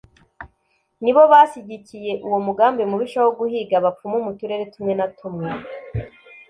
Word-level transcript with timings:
nibo 1.03 1.21
bashyigikiye 1.31 2.11
uwo 2.25 2.37
mugambi 2.45 2.81
mubisha 2.91 3.19
wo 3.25 3.31
guhiga 3.39 3.73
abapfumu 3.77 4.17
mu 4.25 4.31
turere 4.37 4.63
tumwe 4.73 4.93
na 4.99 5.07
tumwe 5.17 5.49